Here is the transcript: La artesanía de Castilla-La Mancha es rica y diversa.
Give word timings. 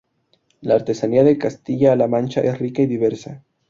La 0.61 0.73
artesanía 0.73 1.23
de 1.23 1.37
Castilla-La 1.37 2.07
Mancha 2.07 2.41
es 2.41 2.57
rica 2.57 2.81
y 2.81 2.87
diversa. 2.87 3.43